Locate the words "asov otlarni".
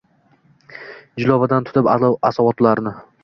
2.31-2.95